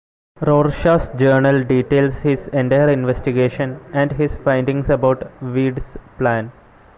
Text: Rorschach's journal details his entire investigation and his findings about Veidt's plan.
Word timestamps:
Rorschach's 0.41 1.11
journal 1.15 1.63
details 1.63 2.21
his 2.21 2.47
entire 2.47 2.89
investigation 2.89 3.79
and 3.93 4.11
his 4.11 4.35
findings 4.35 4.89
about 4.89 5.19
Veidt's 5.41 5.95
plan. 6.17 6.51